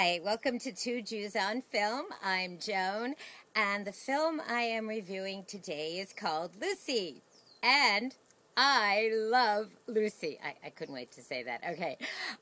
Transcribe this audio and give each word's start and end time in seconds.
Hi, 0.00 0.20
welcome 0.24 0.60
to 0.60 0.70
Two 0.70 1.02
Jews 1.02 1.34
on 1.34 1.60
Film. 1.60 2.06
I'm 2.24 2.60
Joan, 2.60 3.16
and 3.56 3.84
the 3.84 3.90
film 3.90 4.40
I 4.48 4.60
am 4.60 4.86
reviewing 4.86 5.42
today 5.48 5.98
is 5.98 6.12
called 6.12 6.52
Lucy. 6.62 7.20
And 7.64 8.14
I 8.56 9.10
love 9.12 9.70
Lucy. 9.88 10.38
I, 10.40 10.54
I 10.64 10.70
couldn't 10.70 10.94
wait 10.94 11.10
to 11.10 11.20
say 11.20 11.42
that. 11.42 11.62
Okay. 11.68 11.98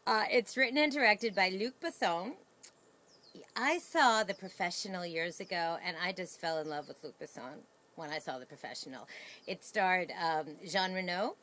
Uh, 0.06 0.24
it's 0.30 0.58
written 0.58 0.76
and 0.76 0.92
directed 0.92 1.34
by 1.34 1.48
Luc 1.48 1.80
Besson. 1.80 2.34
I 3.56 3.78
saw 3.78 4.22
The 4.22 4.34
Professional 4.34 5.06
years 5.06 5.40
ago, 5.40 5.78
and 5.82 5.96
I 6.04 6.12
just 6.12 6.38
fell 6.38 6.58
in 6.58 6.68
love 6.68 6.88
with 6.88 6.98
Luc 7.02 7.18
Besson 7.18 7.62
when 7.94 8.10
I 8.10 8.18
saw 8.18 8.38
The 8.38 8.44
Professional. 8.44 9.08
It 9.46 9.64
starred 9.64 10.12
um, 10.22 10.48
Jean 10.68 10.92
Reno 10.92 11.36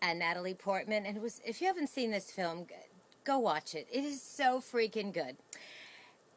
and 0.00 0.18
Natalie 0.18 0.54
Portman, 0.54 1.04
and 1.04 1.14
it 1.14 1.22
was. 1.22 1.42
If 1.44 1.60
you 1.60 1.66
haven't 1.66 1.90
seen 1.90 2.10
this 2.10 2.30
film, 2.30 2.64
Go 3.28 3.38
watch 3.38 3.74
it. 3.74 3.86
It 3.92 4.04
is 4.04 4.22
so 4.22 4.58
freaking 4.58 5.12
good. 5.12 5.36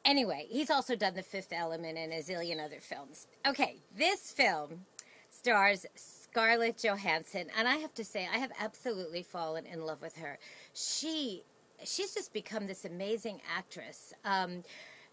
Anyway, 0.03 0.45
he's 0.49 0.69
also 0.69 0.93
done 0.93 1.13
The 1.13 1.23
Fifth 1.23 1.53
Element 1.53 1.97
and 1.97 2.11
a 2.11 2.21
zillion 2.21 2.61
other 2.61 2.81
films. 2.81 3.27
Okay, 3.47 3.77
this 3.97 4.33
film 4.33 4.81
stars 5.29 5.85
Scarlett 5.95 6.83
Johansson, 6.83 7.47
and 7.57 7.65
I 7.65 7.77
have 7.77 7.93
to 7.93 8.03
say, 8.03 8.27
I 8.29 8.39
have 8.39 8.51
absolutely 8.59 9.23
fallen 9.23 9.65
in 9.65 9.85
love 9.85 10.01
with 10.01 10.17
her. 10.17 10.37
She, 10.73 11.43
she's 11.81 12.13
just 12.13 12.33
become 12.33 12.67
this 12.67 12.83
amazing 12.83 13.39
actress. 13.55 14.13
Um, 14.25 14.61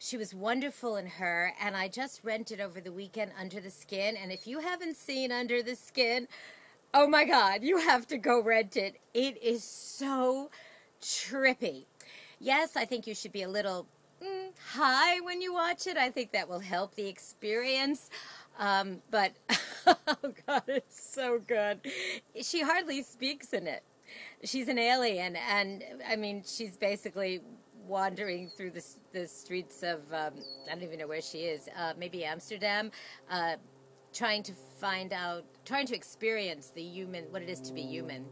she 0.01 0.17
was 0.17 0.35
wonderful 0.35 0.97
in 0.97 1.07
her, 1.07 1.53
and 1.63 1.77
I 1.77 1.87
just 1.87 2.25
rented 2.25 2.61
over 2.61 2.81
the 2.81 2.91
weekend 2.91 3.31
Under 3.41 3.61
the 3.61 3.71
Skin. 3.71 4.17
And 4.17 4.33
if 4.33 4.49
you 4.49 4.59
haven't 4.59 4.97
seen 4.97 5.31
Under 5.31 5.63
the 5.63 5.77
Skin, 5.77 6.27
oh 6.93 7.07
my 7.07 7.25
God, 7.25 7.63
you 7.63 7.79
have 7.79 8.05
to 8.09 8.19
go 8.19 8.43
rent 8.43 8.77
it. 8.77 8.97
It 9.15 9.41
is 9.41 9.63
so 9.63 10.51
trippy. 11.01 11.87
Yes, 12.41 12.77
I 12.77 12.85
think 12.85 13.07
you 13.07 13.15
should 13.15 13.33
be 13.33 13.43
a 13.43 13.49
little 13.49 13.87
mm, 14.23 14.51
high 14.73 15.21
when 15.21 15.41
you 15.41 15.53
watch 15.53 15.87
it. 15.87 15.97
I 15.97 16.11
think 16.11 16.33
that 16.33 16.49
will 16.49 16.61
help 16.61 16.95
the 16.95 17.07
experience. 17.07 18.11
Um, 18.59 18.99
but 19.11 19.33
oh 19.87 20.33
god, 20.47 20.63
it's 20.67 21.03
so 21.03 21.41
good. 21.47 21.81
She 22.43 22.63
hardly 22.63 23.03
speaks 23.03 23.53
in 23.53 23.67
it. 23.67 23.83
She's 24.43 24.69
an 24.69 24.79
alien, 24.79 25.37
and 25.37 25.85
I 26.09 26.17
mean, 26.17 26.43
she's 26.47 26.77
basically 26.77 27.41
wandering 27.87 28.49
through 28.49 28.71
the, 28.71 28.85
the 29.13 29.27
streets 29.27 29.83
of 29.83 30.01
um, 30.13 30.35
I 30.71 30.75
don't 30.75 30.83
even 30.83 30.99
know 30.99 31.07
where 31.07 31.23
she 31.23 31.39
is. 31.39 31.69
Uh, 31.77 31.93
maybe 31.99 32.25
Amsterdam, 32.25 32.91
uh, 33.31 33.57
trying 34.13 34.43
to 34.45 34.53
find 34.81 35.13
out, 35.13 35.45
trying 35.65 35.87
to 35.87 35.95
experience 35.95 36.73
the 36.75 36.83
human, 36.83 37.25
what 37.31 37.43
it 37.43 37.49
is 37.49 37.61
to 37.61 37.73
be 37.73 37.83
human 37.83 38.25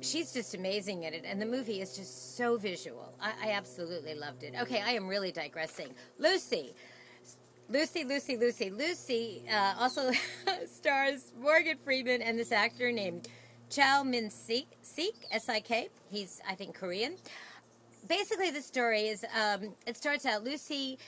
she's 0.00 0.32
just 0.32 0.54
amazing 0.54 1.04
at 1.06 1.12
it, 1.12 1.24
and 1.24 1.40
the 1.40 1.46
movie 1.46 1.80
is 1.80 1.96
just 1.96 2.36
so 2.36 2.56
visual. 2.56 3.14
I, 3.20 3.32
I 3.42 3.50
absolutely 3.52 4.14
loved 4.14 4.42
it. 4.42 4.54
Okay, 4.62 4.80
I 4.80 4.92
am 4.92 5.06
really 5.06 5.32
digressing. 5.32 5.88
Lucy. 6.18 6.74
Lucy, 7.68 8.04
Lucy, 8.04 8.36
Lucy. 8.36 8.70
Lucy 8.70 9.44
uh, 9.50 9.74
also 9.78 10.10
stars 10.66 11.32
Morgan 11.40 11.76
Freeman 11.84 12.20
and 12.20 12.38
this 12.38 12.50
actor 12.50 12.90
named 12.90 13.28
Chao 13.70 14.02
Min 14.02 14.30
Sik, 14.30 14.66
S 15.30 15.48
I 15.48 15.60
K. 15.60 15.88
He's, 16.10 16.40
I 16.48 16.54
think, 16.56 16.74
Korean. 16.74 17.14
Basically, 18.08 18.50
the 18.50 18.62
story 18.62 19.02
is 19.02 19.24
um, 19.38 19.74
it 19.86 19.96
starts 19.96 20.26
out 20.26 20.42
Lucy 20.42 20.98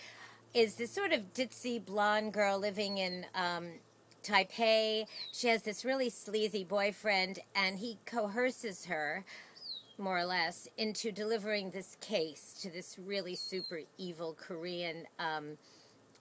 is 0.55 0.75
this 0.75 0.93
sort 0.93 1.13
of 1.13 1.33
ditzy 1.33 1.85
blonde 1.85 2.33
girl 2.33 2.59
living 2.59 2.99
in 2.99 3.25
um, 3.35 3.71
Taipei. 4.23 5.07
She 5.33 5.49
has 5.49 5.63
this 5.63 5.85
really 5.85 6.11
sleazy 6.11 6.65
boyfriend, 6.65 7.41
and 7.55 7.79
he 7.79 7.99
coerces 8.07 8.85
her, 8.87 9.25
more 9.99 10.19
or 10.19 10.25
less, 10.25 10.69
into 10.79 11.13
delivering 11.13 11.71
this 11.71 11.97
case 12.01 12.55
to 12.63 12.71
this 12.71 12.97
really 12.99 13.35
super 13.35 13.81
evil 13.99 14.37
Korean 14.39 15.07
um, 15.19 15.57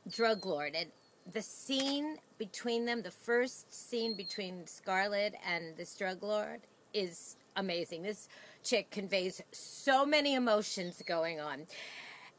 drug 0.09 0.45
lord. 0.45 0.75
And 0.75 0.87
the 1.33 1.41
scene 1.41 2.17
between 2.37 2.85
them, 2.85 3.01
the 3.01 3.11
first 3.11 3.73
scene 3.73 4.15
between 4.15 4.65
Scarlett 4.65 5.35
and 5.47 5.77
this 5.77 5.95
drug 5.95 6.23
lord, 6.23 6.61
is 6.93 7.37
amazing. 7.55 8.01
This 8.01 8.27
chick 8.63 8.91
conveys 8.91 9.41
so 9.51 10.05
many 10.05 10.35
emotions 10.35 11.01
going 11.05 11.39
on. 11.39 11.67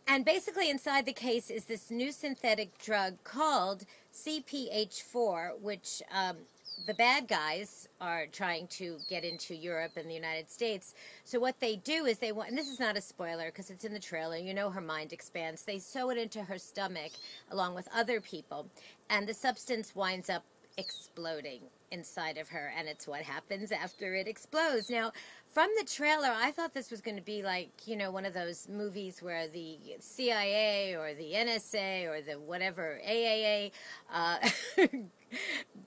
And 0.07 0.25
basically, 0.25 0.69
inside 0.69 1.07
the 1.07 1.13
case 1.13 1.51
is 1.51 1.65
this 1.65 1.91
new 1.91 2.13
synthetic 2.13 2.77
drug 2.79 3.23
called 3.25 3.85
CPH4, 4.13 5.61
which 5.61 6.03
um, 6.13 6.39
the 6.87 6.95
bad 6.95 7.29
guys 7.29 7.89
are 8.01 8.27
trying 8.27 8.67
to 8.67 8.99
get 9.09 9.25
into 9.25 9.55
Europe 9.55 9.93
and 9.97 10.11
the 10.11 10.15
United 10.15 10.51
States. 10.51 10.95
So 11.25 11.39
what 11.39 11.61
they 11.61 11.77
do 11.77 12.07
is 12.07 12.19
they 12.19 12.33
want, 12.33 12.49
and 12.49 12.59
this 12.59 12.69
is 12.69 12.81
not 12.81 12.97
a 12.97 13.01
spoiler 13.01 13.47
because 13.47 13.71
it's 13.71 13.85
in 13.85 13.93
the 13.93 14.01
trailer. 14.01 14.37
You 14.37 14.55
know 14.55 14.71
her 14.71 14.81
mind 14.81 15.13
expands. 15.13 15.63
They 15.63 15.79
sew 15.79 16.11
it 16.11 16.19
into 16.19 16.43
her 16.43 16.59
stomach 16.59 17.13
along 17.51 17.75
with 17.75 17.89
other 17.95 18.21
people, 18.21 18.67
and 19.09 19.27
the 19.29 19.35
substance 19.35 19.95
winds 19.95 20.29
up 20.29 20.45
exploding 20.77 21.63
inside 21.93 22.39
of 22.39 22.49
her, 22.49 22.73
and 22.77 22.89
it's 22.89 23.07
what 23.07 23.23
happens 23.23 23.71
after 23.71 24.15
it 24.15 24.27
explodes. 24.27 24.91
Now, 24.91 25.13
from 25.53 25.69
the 25.79 25.85
trailer, 25.85 26.33
I 26.35 26.51
thought 26.51 26.73
this 26.73 26.91
was 26.91 27.03
going 27.03 27.17
to 27.17 27.23
be 27.23 27.43
like, 27.43 27.71
you 27.85 27.95
know, 27.95 28.11
one 28.11 28.25
of 28.25 28.33
those 28.33 28.69
movies 28.69 29.23
where 29.23 29.47
the 29.49 29.79
CIA 30.01 30.97
or 30.97 31.15
the 31.15 31.33
NSA 31.33 32.09
or 32.09 32.23
the 32.23 32.41
whatever, 32.41 32.99
AAA, 33.07 33.71
uh, 34.13 34.39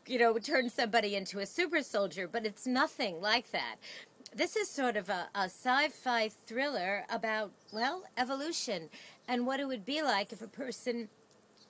you 0.05 0.19
know, 0.19 0.37
turn 0.37 0.69
somebody 0.69 1.15
into 1.15 1.39
a 1.39 1.45
super 1.45 1.81
soldier, 1.81 2.27
but 2.27 2.45
it's 2.45 2.67
nothing 2.67 3.19
like 3.19 3.51
that. 3.51 3.77
This 4.35 4.55
is 4.55 4.69
sort 4.69 4.97
of 4.97 5.09
a, 5.09 5.29
a 5.33 5.45
sci 5.45 5.89
fi 5.89 6.29
thriller 6.45 7.05
about, 7.09 7.51
well, 7.73 8.03
evolution 8.17 8.89
and 9.27 9.47
what 9.47 9.59
it 9.59 9.67
would 9.67 9.85
be 9.85 10.01
like 10.03 10.31
if 10.31 10.41
a 10.41 10.47
person 10.47 11.09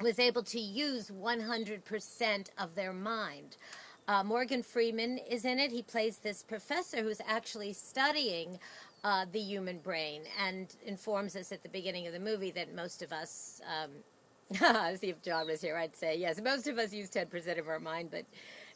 was 0.01 0.19
able 0.19 0.44
to 0.44 0.59
use 0.59 1.09
100% 1.09 2.47
of 2.57 2.75
their 2.75 2.94
mind. 2.94 3.57
Uh, 4.07 4.23
Morgan 4.23 4.61
Freeman 4.61 5.17
is 5.17 5.45
in 5.45 5.59
it. 5.59 5.71
He 5.71 5.81
plays 5.81 6.17
this 6.17 6.43
professor 6.43 7.01
who's 7.01 7.21
actually 7.27 7.73
studying 7.73 8.59
uh, 9.03 9.25
the 9.31 9.39
human 9.39 9.79
brain 9.79 10.23
and 10.39 10.75
informs 10.85 11.35
us 11.35 11.51
at 11.51 11.63
the 11.63 11.69
beginning 11.69 12.05
of 12.05 12.13
the 12.13 12.19
movie 12.19 12.51
that 12.51 12.75
most 12.75 13.01
of 13.01 13.11
us, 13.11 13.61
um, 13.65 13.89
see 14.97 15.09
if 15.09 15.21
John 15.23 15.47
was 15.47 15.61
here, 15.61 15.75
I'd 15.75 15.95
say 15.95 16.17
yes, 16.17 16.39
most 16.39 16.67
of 16.67 16.77
us 16.77 16.94
use 16.94 17.09
10% 17.09 17.59
of 17.59 17.67
our 17.67 17.79
mind, 17.79 18.09
but 18.11 18.25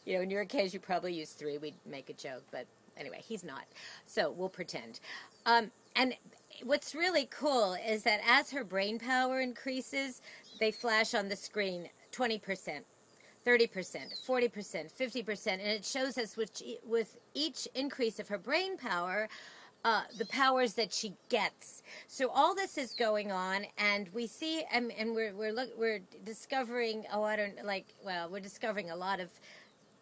you 0.06 0.16
know, 0.16 0.22
in 0.22 0.32
your 0.32 0.46
case, 0.46 0.74
you 0.74 0.80
probably 0.80 1.14
use 1.14 1.32
three. 1.32 1.60
We'd 1.60 1.76
make 1.86 2.10
a 2.10 2.14
joke, 2.14 2.44
but 2.52 2.66
anyway, 2.98 3.22
he's 3.24 3.44
not. 3.44 3.66
So 4.08 4.32
we'll 4.32 4.50
pretend. 4.50 5.00
Um, 5.46 5.72
and 5.96 6.16
what's 6.64 6.96
really 6.96 7.28
cool 7.30 7.76
is 7.88 8.02
that 8.04 8.22
as 8.28 8.50
her 8.52 8.64
brain 8.64 8.98
power 8.98 9.42
increases, 9.42 10.22
they 10.60 10.72
flash 10.72 11.14
on 11.14 11.30
the 11.30 11.36
screen 11.36 11.90
20%. 12.12 12.82
30%, 13.50 14.26
40%, 14.28 14.94
50%, 14.94 15.48
and 15.48 15.62
it 15.62 15.84
shows 15.84 16.20
us 16.20 16.38
with, 16.38 16.62
with 16.86 17.18
each 17.34 17.68
increase 17.74 18.20
of 18.20 18.28
her 18.28 18.38
brain 18.38 18.78
power, 18.78 19.28
uh, 19.84 20.04
the 20.20 20.26
powers 20.26 20.74
that 20.74 20.94
she 20.94 21.14
gets. 21.30 21.82
So 22.08 22.30
all 22.30 22.54
this 22.54 22.78
is 22.78 22.94
going 22.94 23.32
on, 23.32 23.66
and 23.80 24.08
we 24.14 24.28
see, 24.28 24.64
and, 24.72 24.92
and 24.92 25.16
we're 25.16 25.34
we're 25.34 25.52
look, 25.52 25.70
we're 25.78 26.02
discovering. 26.24 27.06
Oh, 27.12 27.24
I 27.24 27.38
don't 27.38 27.66
like. 27.66 27.88
Well, 28.06 28.30
we're 28.30 28.42
discovering 28.42 28.92
a 28.92 28.96
lot 28.96 29.20
of 29.20 29.30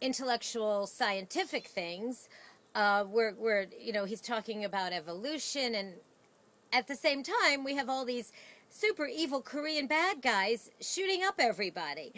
intellectual, 0.01 0.87
scientific 0.87 1.67
things. 1.67 2.27
Uh, 2.75 3.05
we're 3.07 3.33
we're 3.37 3.67
you 3.79 3.93
know 3.93 4.03
he's 4.03 4.21
talking 4.21 4.65
about 4.65 4.91
evolution, 4.91 5.75
and 5.75 5.93
at 6.73 6.87
the 6.87 6.95
same 6.95 7.23
time 7.23 7.63
we 7.63 7.75
have 7.75 7.87
all 7.87 8.03
these 8.03 8.33
super 8.69 9.05
evil 9.05 9.41
Korean 9.41 9.87
bad 9.87 10.21
guys 10.21 10.69
shooting 10.81 11.23
up 11.23 11.35
everybody. 11.37 12.11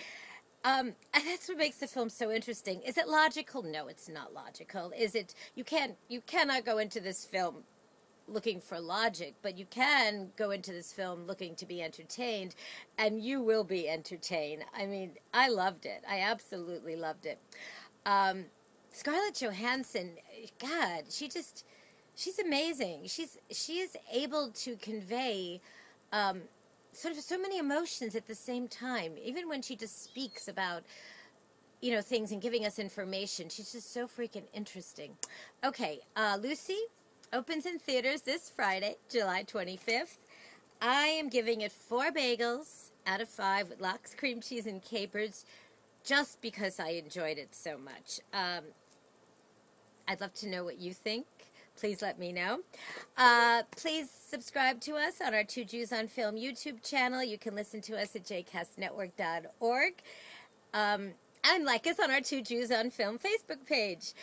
Um, 0.63 0.93
and 1.13 1.23
that's 1.25 1.47
what 1.47 1.57
makes 1.57 1.77
the 1.77 1.87
film 1.87 2.09
so 2.09 2.31
interesting. 2.31 2.81
Is 2.81 2.97
it 2.97 3.07
logical? 3.07 3.63
No, 3.63 3.87
it's 3.87 4.09
not 4.09 4.33
logical. 4.33 4.91
Is 4.97 5.15
it? 5.15 5.33
You 5.55 5.63
can't. 5.63 5.95
You 6.09 6.21
cannot 6.21 6.65
go 6.65 6.77
into 6.79 6.99
this 6.99 7.25
film 7.25 7.63
looking 8.27 8.59
for 8.59 8.79
logic, 8.79 9.35
but 9.41 9.57
you 9.57 9.65
can 9.65 10.29
go 10.37 10.51
into 10.51 10.71
this 10.71 10.91
film 10.93 11.25
looking 11.25 11.55
to 11.55 11.65
be 11.65 11.81
entertained, 11.81 12.55
and 12.97 13.21
you 13.21 13.41
will 13.41 13.63
be 13.63 13.89
entertained. 13.89 14.63
I 14.77 14.85
mean, 14.85 15.11
I 15.33 15.49
loved 15.49 15.85
it. 15.85 16.03
I 16.07 16.19
absolutely 16.19 16.95
loved 16.95 17.25
it. 17.25 17.39
Um, 18.05 18.45
Scarlett 18.91 19.35
Johansson, 19.35 20.17
God, 20.59 21.05
she 21.09 21.27
just, 21.29 21.65
she's 22.15 22.37
amazing. 22.39 23.03
She's 23.05 23.37
she 23.49 23.79
is 23.79 23.95
able 24.11 24.51
to 24.55 24.75
convey. 24.75 25.61
Um, 26.11 26.41
sort 26.91 27.15
of 27.15 27.21
so 27.21 27.37
many 27.37 27.57
emotions 27.57 28.15
at 28.15 28.27
the 28.27 28.35
same 28.35 28.67
time. 28.67 29.13
Even 29.23 29.47
when 29.47 29.61
she 29.61 29.75
just 29.75 30.03
speaks 30.03 30.47
about, 30.47 30.83
you 31.81 31.91
know, 31.91 32.01
things 32.01 32.31
and 32.31 32.41
giving 32.41 32.65
us 32.65 32.79
information, 32.79 33.49
she's 33.49 33.71
just 33.71 33.93
so 33.93 34.07
freaking 34.07 34.43
interesting. 34.53 35.11
Okay, 35.63 35.99
uh, 36.15 36.37
Lucy 36.41 36.79
opens 37.31 37.65
in 37.65 37.79
theaters 37.79 38.21
this 38.21 38.49
Friday, 38.49 38.95
July 39.09 39.43
25th. 39.43 40.17
I 40.81 41.07
am 41.07 41.29
giving 41.29 41.61
it 41.61 41.71
four 41.71 42.11
bagels 42.11 42.91
out 43.05 43.21
of 43.21 43.29
five 43.29 43.69
with 43.69 43.81
lox, 43.81 44.13
cream 44.15 44.41
cheese, 44.41 44.65
and 44.65 44.81
capers 44.81 45.45
just 46.03 46.41
because 46.41 46.79
I 46.79 46.89
enjoyed 46.89 47.37
it 47.37 47.53
so 47.53 47.77
much. 47.77 48.19
Um, 48.33 48.63
I'd 50.07 50.21
love 50.21 50.33
to 50.35 50.47
know 50.49 50.63
what 50.63 50.79
you 50.79 50.93
think. 50.93 51.25
Please 51.79 52.01
let 52.01 52.19
me 52.19 52.31
know. 52.31 52.59
Uh, 53.17 53.63
please 53.71 54.09
subscribe 54.09 54.81
to 54.81 54.95
us 54.95 55.21
on 55.25 55.33
our 55.33 55.43
Two 55.43 55.63
Jews 55.63 55.93
on 55.93 56.07
Film 56.07 56.35
YouTube 56.35 56.83
channel. 56.83 57.23
You 57.23 57.37
can 57.37 57.55
listen 57.55 57.81
to 57.81 57.99
us 57.99 58.15
at 58.15 58.23
jcastnetwork.org. 58.23 59.93
Um, 60.73 61.11
and 61.45 61.65
like 61.65 61.87
us 61.87 61.99
on 61.99 62.11
our 62.11 62.21
Two 62.21 62.41
Jews 62.41 62.71
on 62.71 62.89
Film 62.89 63.17
Facebook 63.17 63.65
page. 63.65 64.13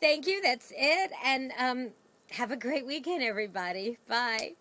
Thank 0.00 0.26
you. 0.26 0.40
That's 0.42 0.72
it. 0.74 1.10
And 1.24 1.52
um, 1.58 1.88
have 2.30 2.52
a 2.52 2.56
great 2.56 2.86
weekend, 2.86 3.22
everybody. 3.22 3.98
Bye. 4.08 4.52